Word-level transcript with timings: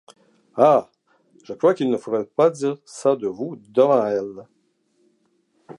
Ah! 0.57 0.89
je 1.43 1.53
crois 1.53 1.75
qu’il 1.75 1.91
ne 1.91 1.97
faudrait 1.97 2.25
pas 2.25 2.49
dire 2.49 2.75
ça 2.85 3.15
de 3.15 3.27
vous 3.27 3.55
devant 3.69 4.03
elle! 4.03 4.47